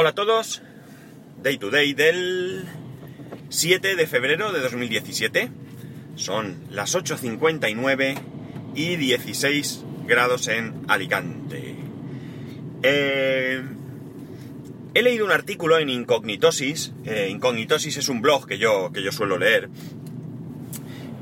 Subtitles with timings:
[0.00, 0.62] Hola a todos,
[1.42, 2.64] Day to Day del
[3.50, 5.50] 7 de febrero de 2017.
[6.16, 8.18] Son las 8.59
[8.74, 11.76] y 16 grados en Alicante.
[12.82, 13.62] Eh,
[14.94, 16.94] he leído un artículo en Incognitosis.
[17.04, 19.68] Eh, Incognitosis es un blog que yo, que yo suelo leer.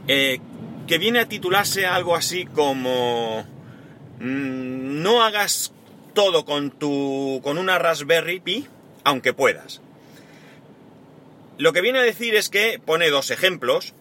[0.06, 0.38] Eh,
[0.86, 3.44] que viene a titularse algo así como...
[4.20, 5.72] Mm, no hagas
[6.14, 7.40] todo con tu.
[7.42, 8.66] con una Raspberry Pi,
[9.04, 9.80] aunque puedas.
[11.58, 13.94] Lo que viene a decir es que pone dos ejemplos.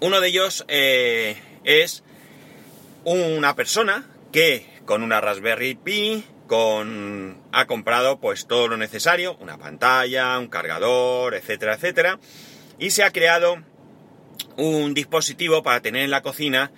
[0.00, 2.02] Uno de ellos eh, es
[3.04, 9.58] una persona que con una Raspberry Pi con, ha comprado pues todo lo necesario, una
[9.58, 12.18] pantalla, un cargador, etcétera, etcétera,
[12.78, 13.62] y se ha creado
[14.56, 16.70] un dispositivo para tener en la cocina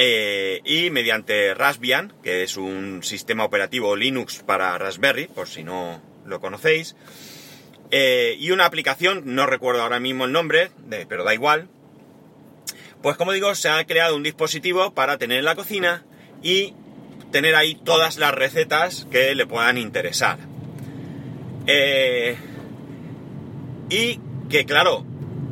[0.00, 6.00] eh, y mediante Raspbian, que es un sistema operativo Linux para Raspberry, por si no
[6.24, 6.94] lo conocéis,
[7.90, 10.70] eh, y una aplicación, no recuerdo ahora mismo el nombre,
[11.08, 11.68] pero da igual,
[13.02, 16.04] pues como digo, se ha creado un dispositivo para tener en la cocina
[16.44, 16.74] y
[17.32, 20.38] tener ahí todas las recetas que le puedan interesar.
[21.66, 22.36] Eh,
[23.90, 25.04] y que claro,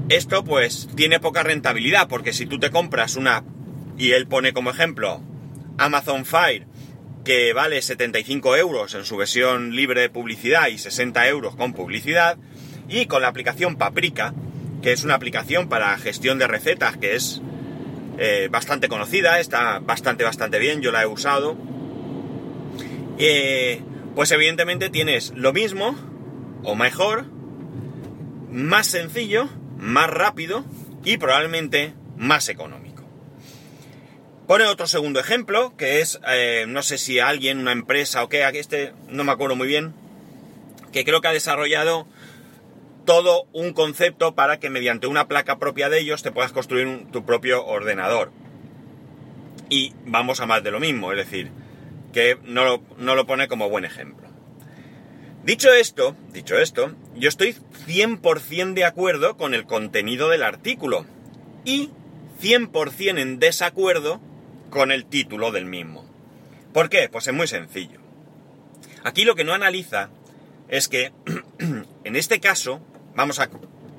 [0.08, 3.42] esto pues tiene poca rentabilidad, porque si tú te compras una
[3.96, 5.20] y él pone como ejemplo
[5.78, 6.66] Amazon Fire,
[7.24, 12.38] que vale 75 euros en su versión libre de publicidad y 60 euros con publicidad,
[12.88, 14.32] y con la aplicación Paprika,
[14.82, 17.42] que es una aplicación para gestión de recetas que es
[18.18, 21.56] eh, bastante conocida, está bastante, bastante bien, yo la he usado.
[23.18, 23.82] Eh,
[24.14, 25.96] pues evidentemente tienes lo mismo,
[26.62, 27.26] o mejor,
[28.50, 30.64] más sencillo, más rápido
[31.04, 32.85] y probablemente más económico.
[34.46, 38.44] Pone otro segundo ejemplo, que es, eh, no sé si alguien, una empresa o qué,
[38.44, 39.92] aquí este no me acuerdo muy bien,
[40.92, 42.06] que creo que ha desarrollado
[43.04, 47.24] todo un concepto para que mediante una placa propia de ellos te puedas construir tu
[47.24, 48.30] propio ordenador.
[49.68, 51.50] Y vamos a más de lo mismo, es decir,
[52.12, 54.28] que no lo, no lo pone como buen ejemplo.
[55.42, 57.56] Dicho esto, dicho esto, yo estoy
[57.86, 61.04] 100% de acuerdo con el contenido del artículo
[61.64, 61.90] y
[62.40, 64.20] 100% en desacuerdo
[64.70, 66.04] con el título del mismo.
[66.72, 67.08] ¿Por qué?
[67.10, 68.00] Pues es muy sencillo.
[69.04, 70.10] Aquí lo que no analiza
[70.68, 71.12] es que
[72.04, 72.80] en este caso,
[73.14, 73.48] vamos a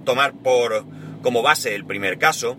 [0.06, 0.86] tomar por
[1.22, 2.58] como base el primer caso,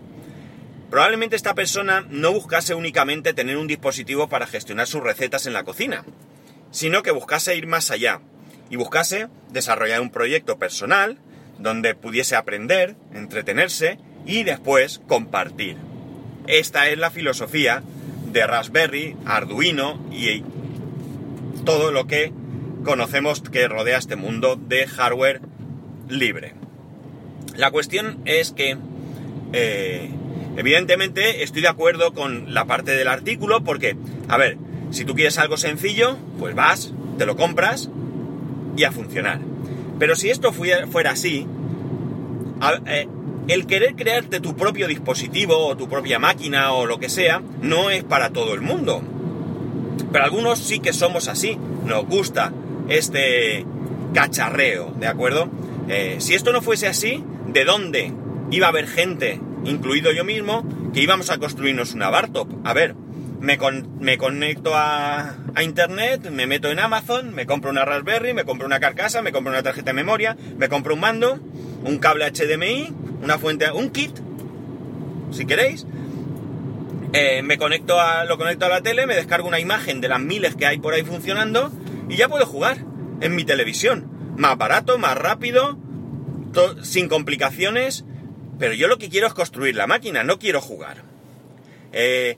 [0.89, 5.63] probablemente esta persona no buscase únicamente tener un dispositivo para gestionar sus recetas en la
[5.63, 6.03] cocina,
[6.71, 8.21] sino que buscase ir más allá
[8.69, 11.17] y buscase desarrollar un proyecto personal
[11.57, 15.88] donde pudiese aprender, entretenerse y después compartir.
[16.49, 17.83] Esta es la filosofía
[18.31, 20.43] de Raspberry, Arduino y
[21.63, 22.33] todo lo que
[22.83, 25.41] conocemos que rodea este mundo de hardware
[26.09, 26.55] libre.
[27.55, 28.77] La cuestión es que,
[29.53, 30.09] eh,
[30.57, 33.95] evidentemente, estoy de acuerdo con la parte del artículo porque,
[34.27, 34.57] a ver,
[34.89, 37.91] si tú quieres algo sencillo, pues vas, te lo compras
[38.75, 39.39] y a funcionar.
[39.99, 41.45] Pero si esto fuera así,
[42.87, 43.07] eh,
[43.49, 47.89] el querer crearte tu propio dispositivo o tu propia máquina o lo que sea no
[47.89, 49.01] es para todo el mundo.
[50.11, 52.53] Pero algunos sí que somos así, nos gusta
[52.89, 53.65] este
[54.13, 55.49] cacharreo, ¿de acuerdo?
[55.87, 58.13] Eh, si esto no fuese así, ¿de dónde
[58.51, 62.47] iba a haber gente, incluido yo mismo, que íbamos a construirnos una Bartop?
[62.63, 62.93] A ver,
[63.39, 68.67] me, conecto a, a, internet, me meto en Amazon, me compro una Raspberry, me compro
[68.67, 71.39] una carcasa, me compro una tarjeta de memoria, me compro un mando,
[71.83, 74.11] un cable HDMI, una fuente, un kit,
[75.31, 75.85] si queréis.
[77.11, 80.19] Eh, me conecto a, lo conecto a la tele, me descargo una imagen de las
[80.19, 81.71] miles que hay por ahí funcionando
[82.07, 82.85] y ya puedo jugar
[83.21, 84.07] en mi televisión.
[84.37, 85.77] Más barato, más rápido,
[86.83, 88.05] sin complicaciones,
[88.59, 91.03] pero yo lo que quiero es construir la máquina, no quiero jugar.
[91.93, 92.37] Eh,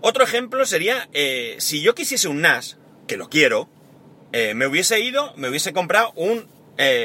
[0.00, 3.68] otro ejemplo sería, eh, si yo quisiese un NAS, que lo quiero,
[4.32, 6.46] me hubiese ido, me hubiese comprado un,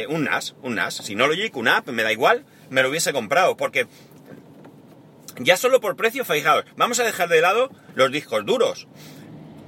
[0.09, 2.89] un NAS, un NAS, si no lo llevo, una app, me da igual, me lo
[2.89, 3.87] hubiese comprado, porque
[5.39, 8.87] ya solo por precio, fijaos, vamos a dejar de lado los discos duros.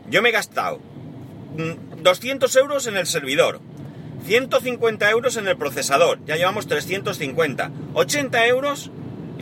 [0.10, 0.80] Yo me he gastado
[1.98, 3.62] 200 euros en el servidor,
[4.26, 8.92] 150 euros en el procesador, ya llevamos 350, 80 euros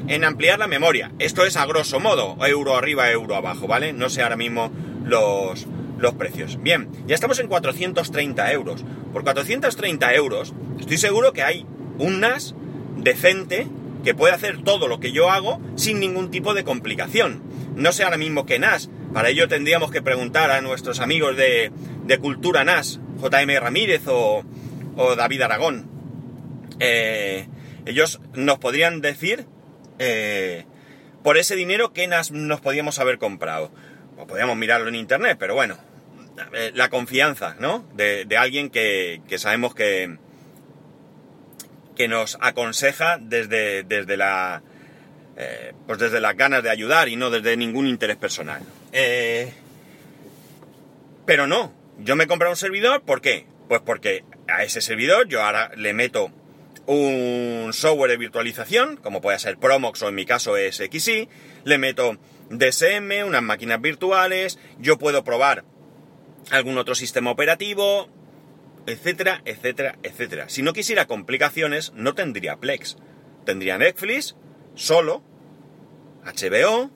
[0.08, 1.12] en ampliar la memoria.
[1.20, 3.94] Esto es a grosso modo, euro arriba, euro abajo, ¿vale?
[3.94, 4.72] No sé ahora mismo
[5.04, 5.68] los,
[5.98, 6.62] los precios.
[6.62, 8.86] Bien, ya estamos en 430 euros.
[9.12, 11.66] Por 430 euros, estoy seguro que hay
[11.98, 12.56] un NAS
[13.04, 13.68] decente
[14.04, 17.44] que puede hacer todo lo que yo hago sin ningún tipo de complicación.
[17.76, 18.90] No sé ahora mismo qué NAS.
[19.14, 21.72] Para ello tendríamos que preguntar a nuestros amigos de,
[22.22, 24.44] Cultura NAS JM Ramírez o,
[24.96, 25.90] o David Aragón.
[26.80, 27.48] Eh,
[27.86, 29.46] ellos nos podrían decir
[30.00, 30.66] eh,
[31.24, 33.72] por ese dinero que nos, nos podíamos haber comprado.
[34.18, 35.78] O podríamos mirarlo en internet, pero bueno,
[36.54, 37.86] eh, la confianza, ¿no?
[37.94, 40.18] De, de alguien que, que, sabemos que,
[42.00, 44.62] que nos aconseja desde, desde la
[45.36, 48.62] eh, pues desde las ganas de ayudar y no desde ningún interés personal.
[48.94, 49.52] Eh,
[51.26, 53.48] pero no, yo me he comprado un servidor, ¿por qué?
[53.68, 56.32] Pues porque a ese servidor yo ahora le meto
[56.86, 61.28] un software de virtualización, como puede ser Promox o en mi caso es XI,
[61.66, 62.18] le meto
[62.50, 65.66] DSM, unas máquinas virtuales, yo puedo probar
[66.50, 68.08] algún otro sistema operativo,
[68.86, 70.50] etcétera, etcétera, etcétera.
[70.50, 72.98] Si no quisiera complicaciones, no tendría Plex.
[73.46, 74.36] Tendría Netflix
[74.76, 75.24] solo,
[76.24, 76.92] HBO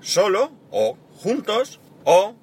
[0.00, 2.34] solo o juntos o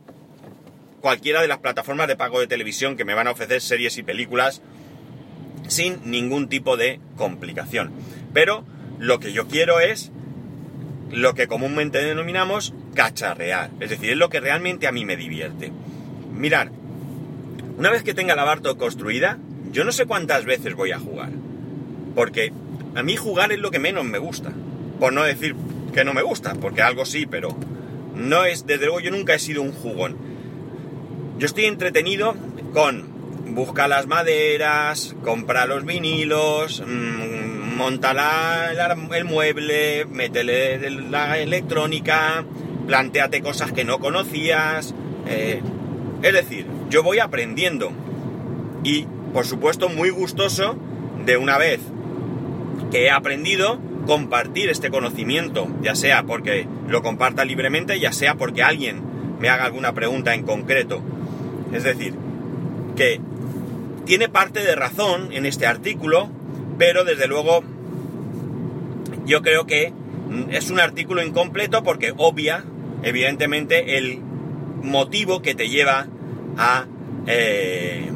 [1.02, 4.04] cualquiera de las plataformas de pago de televisión que me van a ofrecer series y
[4.04, 4.62] películas
[5.68, 7.92] sin ningún tipo de complicación.
[8.34, 8.66] Pero
[9.00, 10.12] lo que yo quiero es
[11.12, 13.72] lo que comúnmente denominamos cacharrear.
[13.80, 15.72] Es decir, es lo que realmente a mí me divierte.
[16.32, 16.72] Mirar,
[17.77, 19.38] una vez que tenga la Barto construida,
[19.72, 21.30] yo no sé cuántas veces voy a jugar.
[22.16, 22.54] Porque
[22.95, 24.51] a mí jugar es lo que menos me gusta.
[25.00, 25.56] Por no decir
[25.94, 27.50] que no me gusta, porque algo sí, pero
[28.16, 30.16] no es, desde luego yo nunca he sido un jugón.
[31.38, 32.36] Yo estoy entretenido
[32.74, 33.16] con
[33.54, 38.13] busca las maderas, compra los vinilos, mmm, monta
[39.13, 42.45] el mueble, métele la electrónica,
[42.88, 44.94] planteate cosas que no conocías.
[45.27, 45.62] Eh,
[46.25, 47.92] es decir, yo voy aprendiendo
[48.83, 50.75] y, por supuesto, muy gustoso
[51.24, 51.80] de una vez
[52.89, 58.63] que he aprendido compartir este conocimiento, ya sea porque lo comparta libremente, ya sea porque
[58.63, 59.04] alguien
[59.39, 61.00] me haga alguna pregunta en concreto.
[61.72, 62.16] Es decir,
[62.95, 63.22] que
[64.06, 66.27] tiene parte de razón en este artículo,
[66.80, 67.63] pero desde luego
[69.27, 69.94] yo creo que
[70.50, 72.66] es un artículo incompleto porque obvia,
[73.04, 74.22] evidentemente, el
[74.81, 76.07] motivo que te lleva
[76.57, 76.86] a,
[77.28, 78.12] eh,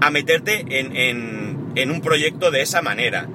[0.00, 3.28] a meterte en, en, en un proyecto de esa manera.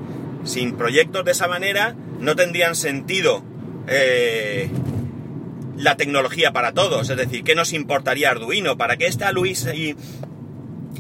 [0.44, 3.44] Sin proyectos de esa manera no tendrían sentido
[3.88, 4.70] eh,
[5.78, 7.10] la tecnología para todos.
[7.10, 8.78] Es decir, ¿qué nos importaría Arduino?
[8.78, 9.96] ¿Para qué está Luis ahí,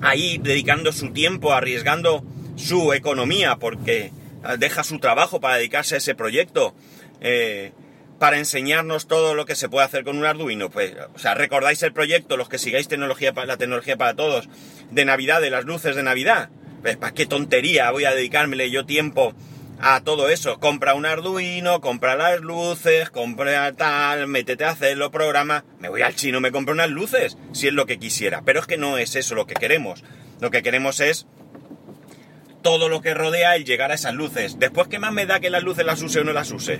[0.01, 2.23] ahí dedicando su tiempo, arriesgando
[2.55, 4.11] su economía porque
[4.59, 6.73] deja su trabajo para dedicarse a ese proyecto?
[7.21, 7.71] Eh,
[8.19, 10.69] para enseñarnos todo lo que se puede hacer con un Arduino.
[10.69, 14.49] Pues, o sea, recordáis el proyecto, los que sigáis tecnología, la tecnología para todos,
[14.91, 16.49] de Navidad, de las luces de Navidad.
[16.81, 19.33] Pues, ¿para qué tontería voy a dedicármele yo tiempo
[19.79, 20.59] a todo eso?
[20.59, 25.63] Compra un Arduino, compra las luces, compra tal, métete a hacerlo, programa.
[25.79, 28.41] Me voy al chino, me compro unas luces, si es lo que quisiera.
[28.45, 30.03] Pero es que no es eso lo que queremos.
[30.39, 31.27] Lo que queremos es
[32.63, 34.59] todo lo que rodea el llegar a esas luces.
[34.59, 36.79] Después, ¿qué más me da que las luces las use o no las use?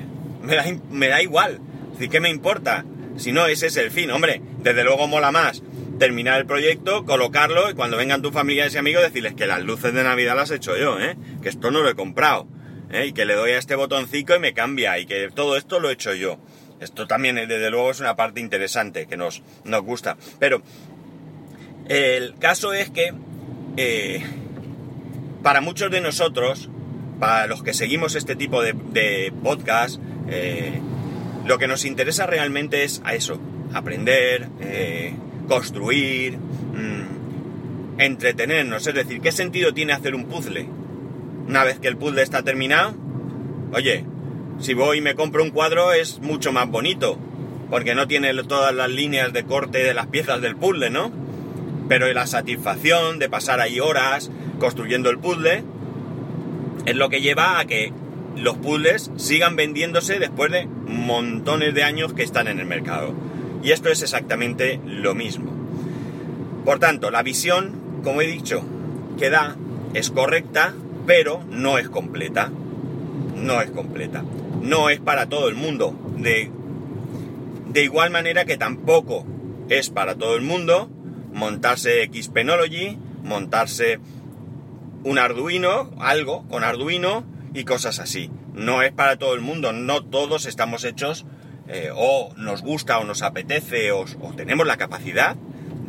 [0.91, 1.59] Me da, igual.
[1.99, 2.85] Es ¿qué me importa?
[3.17, 4.11] Si no, ese es el fin.
[4.11, 5.61] Hombre, desde luego mola más
[5.97, 9.93] terminar el proyecto, colocarlo y cuando vengan tus familiares y amigos decirles que las luces
[9.93, 11.17] de Navidad las he hecho yo, ¿eh?
[11.41, 12.47] que esto no lo he comprado,
[12.91, 13.07] ¿eh?
[13.07, 15.89] y que le doy a este botoncito y me cambia, y que todo esto lo
[15.89, 16.37] he hecho yo.
[16.79, 20.15] Esto también, desde luego, es una parte interesante que nos, nos gusta.
[20.37, 20.61] Pero
[21.89, 23.13] el caso es que
[23.77, 24.23] eh,
[25.41, 26.69] para muchos de nosotros,
[27.19, 30.79] para los que seguimos este tipo de, de podcast, eh,
[31.45, 33.39] lo que nos interesa realmente es a eso,
[33.73, 35.13] aprender, eh,
[35.47, 38.85] construir, mmm, entretenernos.
[38.85, 40.67] Es decir, ¿qué sentido tiene hacer un puzzle?
[41.47, 42.93] Una vez que el puzzle está terminado,
[43.73, 44.05] oye,
[44.59, 47.17] si voy y me compro un cuadro es mucho más bonito,
[47.69, 51.11] porque no tiene todas las líneas de corte de las piezas del puzzle, ¿no?
[51.87, 54.29] Pero la satisfacción de pasar ahí horas
[54.59, 55.63] construyendo el puzzle
[56.85, 57.93] es lo que lleva a que
[58.37, 63.13] los puzzles sigan vendiéndose después de montones de años que están en el mercado.
[63.63, 65.51] Y esto es exactamente lo mismo.
[66.63, 68.63] Por tanto, la visión, como he dicho,
[69.17, 69.55] que da
[69.93, 70.73] es correcta,
[71.05, 72.51] pero no es completa.
[73.35, 74.23] No es completa.
[74.61, 75.95] No es para todo el mundo.
[76.17, 76.51] De,
[77.69, 79.25] de igual manera que tampoco
[79.69, 80.89] es para todo el mundo
[81.33, 83.99] montarse Xpenology, montarse
[85.03, 87.23] un Arduino, algo con Arduino
[87.57, 88.29] y cosas así.
[88.53, 91.25] No es para todo el mundo, no todos estamos hechos
[91.67, 95.35] eh, o nos gusta o nos apetece o, tenemos la capacidad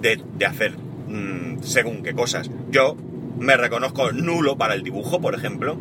[0.00, 2.50] de, de hacer mmm, según qué cosas.
[2.70, 2.96] Yo
[3.38, 5.76] me reconozco nulo para el dibujo, por ejemplo.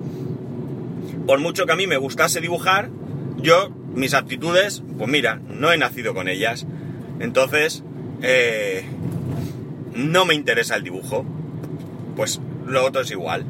[1.25, 2.89] Por mucho que a mí me gustase dibujar,
[3.37, 6.65] yo, mis aptitudes, pues mira, no he nacido con ellas.
[7.21, 7.85] Entonces,
[8.21, 8.83] eh,
[9.95, 11.25] no me interesa el dibujo,
[12.17, 13.45] pues lo otro es igual.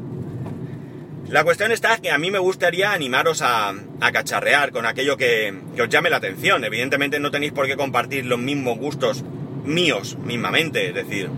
[1.28, 5.88] La cuestión está que a mí me gustaría animaros a, cacharrear con aquello que, os
[5.90, 6.64] llame la atención.
[6.64, 9.24] Evidentemente no tenéis por qué compartir los mismos gustos
[9.62, 11.28] míos mismamente, es decir,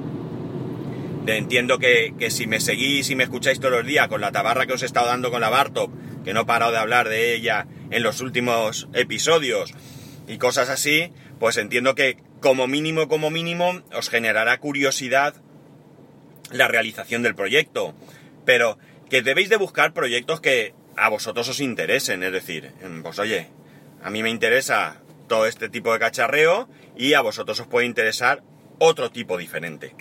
[1.26, 4.74] entiendo que, si me seguís y me escucháis todos los días con la tabarra que
[4.74, 5.90] os he estado dando con la Bartop,
[6.24, 9.74] que no he parado de hablar de ella en los últimos episodios
[10.28, 15.34] y cosas así, pues entiendo que como mínimo, como mínimo, os generará curiosidad
[16.52, 17.92] la realización del proyecto.
[18.46, 18.78] Pero
[19.10, 23.48] que debéis de buscar proyectos que a vosotros os interesen, es decir, pues oye,
[24.02, 28.42] a mí me interesa todo este tipo de cacharreo y a vosotros os puede interesar
[28.78, 29.94] otro tipo diferente.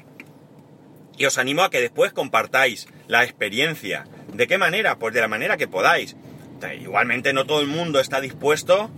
[1.18, 4.06] Y os animo a que después compartáis la experiencia.
[4.34, 4.98] ¿De qué manera?
[5.00, 6.16] Pues de la manera que podáis.
[6.80, 8.90] Igualmente no todo el mundo está dispuesto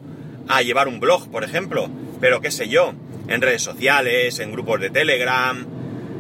[0.47, 1.89] a llevar un blog, por ejemplo,
[2.19, 2.93] pero qué sé yo,
[3.27, 5.65] en redes sociales, en grupos de Telegram,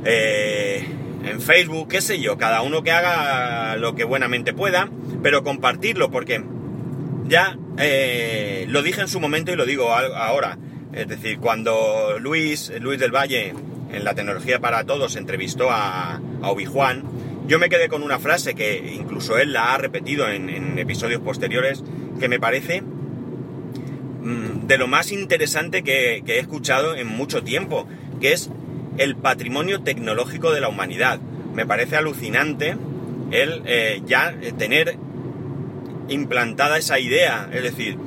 [0.05, 0.87] eh,
[1.23, 4.89] en Facebook, qué sé yo, cada uno que haga lo que buenamente pueda,
[5.21, 6.43] pero compartirlo porque
[7.27, 10.57] ya eh, lo dije en su momento y lo digo ahora.
[10.93, 13.53] Es decir, cuando Luis, Luis del Valle
[13.91, 17.03] en la tecnología para todos entrevistó a, Obi-Juan,
[17.47, 21.83] yo me quedé con una frase que incluso él la ha repetido en, episodios posteriores,
[22.19, 27.87] que me parece mm, de lo más interesante que he escuchado en mucho tiempo,
[28.19, 28.49] que es
[28.97, 31.19] el patrimonio tecnológico de la humanidad.
[31.53, 32.77] Me parece alucinante
[33.31, 34.97] el eh, ya tener
[36.09, 37.97] implantada esa idea, es decir,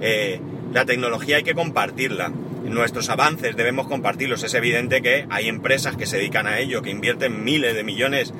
[0.00, 0.40] eh,
[0.72, 2.32] la tecnología hay que compartirla.
[2.64, 4.44] Nuestros avances debemos compartirlos.
[4.44, 8.32] Es evidente que hay empresas que se dedican a ello, que invierten miles de millones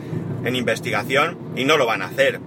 [0.45, 2.41] en investigación y no lo van a hacer.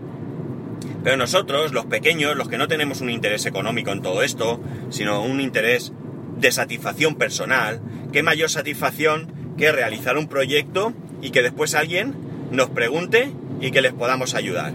[1.03, 5.21] Pero nosotros, los pequeños, los que no tenemos un interés económico en todo esto, sino
[5.21, 5.91] un interés
[6.37, 7.81] de satisfacción personal,
[8.13, 12.15] ¿qué mayor satisfacción que realizar un proyecto y que después alguien
[12.51, 13.31] nos pregunte
[13.61, 14.73] y que les podamos ayudar.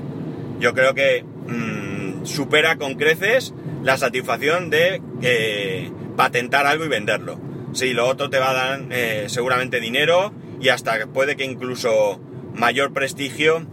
[0.60, 7.38] Yo creo que mm, supera con creces la satisfacción de eh, patentar algo y venderlo.
[7.72, 12.20] Sí, lo otro te va a dar eh, seguramente dinero y hasta puede que incluso
[12.54, 13.66] mayor prestigio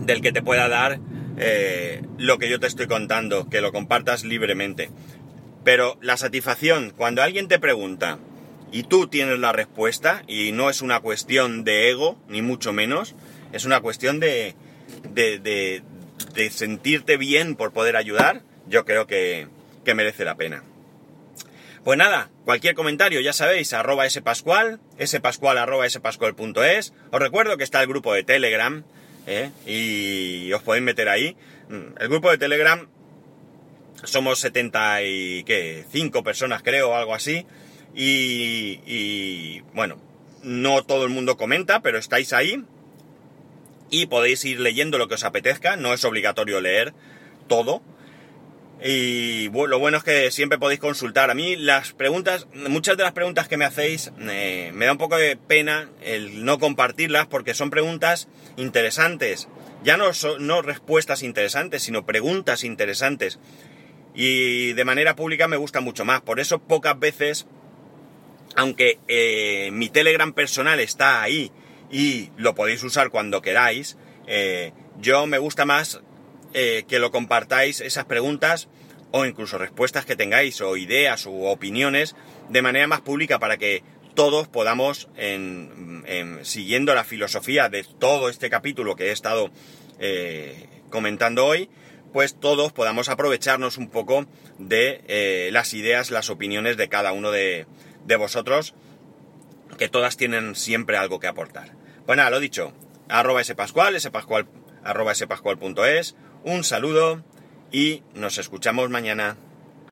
[0.00, 1.00] del que te pueda dar
[1.36, 4.90] eh, lo que yo te estoy contando, que lo compartas libremente.
[5.64, 8.18] Pero la satisfacción, cuando alguien te pregunta,
[8.74, 13.14] y tú tienes la respuesta y no es una cuestión de ego, ni mucho menos,
[13.52, 14.56] es una cuestión de,
[15.12, 15.80] de,
[16.50, 19.46] sentirte bien por poder ayudar, yo creo que,
[19.94, 20.64] merece la pena.
[21.84, 26.92] Pues nada, cualquier comentario, ya sabéis, arroba spascual, spascual arroba spascual.es.
[27.12, 28.82] Os recuerdo que está el grupo de Telegram,
[29.28, 29.52] ¿eh?
[29.66, 31.36] y os podéis meter ahí.
[31.68, 32.88] Mm, el grupo de Telegram
[34.02, 37.46] somos 75 personas, creo, o algo así.
[37.94, 39.96] Y, bueno,
[40.42, 42.64] no todo el mundo comenta, pero estáis ahí
[43.90, 46.92] y podéis ir leyendo lo que os apetezca, no es obligatorio leer
[47.46, 47.82] todo.
[48.82, 51.30] Y lo bueno es que siempre podéis consultar.
[51.30, 54.98] A mí las preguntas, muchas de las preguntas que me hacéis, eh, me da un
[54.98, 59.48] poco de pena el no compartirlas porque son preguntas interesantes.
[59.84, 60.10] Ya no
[60.40, 63.38] no respuestas interesantes, sino preguntas interesantes.
[64.14, 66.20] Y de manera pública me gusta mucho más.
[66.20, 67.46] Por eso pocas veces
[68.56, 71.50] aunque eh, mi Telegram personal está ahí
[71.90, 73.96] y lo podéis usar cuando queráis,
[74.26, 76.00] eh, yo me gusta más
[76.52, 78.68] eh, que lo compartáis esas preguntas
[79.10, 82.14] o incluso respuestas que tengáis o ideas u opiniones
[82.48, 83.82] de manera más pública para que
[84.14, 85.08] todos podamos,
[86.42, 89.50] siguiendo la filosofía de todo este capítulo que he estado
[90.88, 91.68] comentando hoy,
[92.12, 94.26] pues todos podamos aprovecharnos un poco
[94.58, 97.66] de las ideas, las opiniones de cada uno de,
[98.06, 98.74] de vosotros,
[99.78, 101.72] que todas tienen siempre algo que aportar.
[102.06, 102.72] Pues nada, lo dicho,
[103.08, 104.46] arroba spascual, spascual,
[106.44, 107.24] un saludo
[107.72, 109.36] y nos escuchamos mañana.